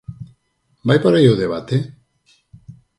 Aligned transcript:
Vai 0.87 0.97
por 1.03 1.13
aí 1.15 1.27
o 1.33 1.39
debate? 1.43 1.77